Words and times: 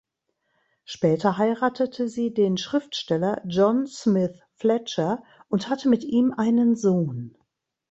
Später 0.83 1.37
heiratete 1.37 2.07
sie 2.09 2.33
den 2.33 2.57
Schriftsteller 2.57 3.39
John 3.45 3.85
Smith 3.85 4.35
Fletcher 4.55 5.21
und 5.47 5.69
hatte 5.69 5.89
mit 5.89 6.03
ihm 6.03 6.33
einen 6.35 6.75
Sohn. 6.75 7.37